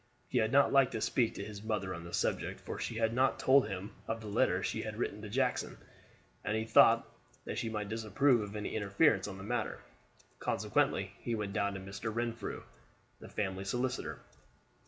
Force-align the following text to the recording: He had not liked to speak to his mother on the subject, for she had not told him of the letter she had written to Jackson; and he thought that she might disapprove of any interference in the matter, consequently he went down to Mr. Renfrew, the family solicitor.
He 0.29 0.39
had 0.39 0.51
not 0.51 0.73
liked 0.73 0.93
to 0.93 0.99
speak 1.01 1.35
to 1.35 1.45
his 1.45 1.61
mother 1.61 1.93
on 1.93 2.03
the 2.03 2.11
subject, 2.11 2.59
for 2.59 2.79
she 2.79 2.95
had 2.95 3.13
not 3.13 3.37
told 3.37 3.67
him 3.67 3.91
of 4.07 4.19
the 4.19 4.25
letter 4.25 4.63
she 4.63 4.81
had 4.81 4.95
written 4.97 5.21
to 5.21 5.29
Jackson; 5.29 5.77
and 6.43 6.57
he 6.57 6.65
thought 6.65 7.07
that 7.45 7.59
she 7.59 7.69
might 7.69 7.89
disapprove 7.89 8.41
of 8.41 8.55
any 8.55 8.75
interference 8.75 9.27
in 9.27 9.37
the 9.37 9.43
matter, 9.43 9.79
consequently 10.39 11.11
he 11.19 11.35
went 11.35 11.53
down 11.53 11.75
to 11.75 11.79
Mr. 11.79 12.11
Renfrew, 12.11 12.63
the 13.19 13.29
family 13.29 13.63
solicitor. 13.63 14.19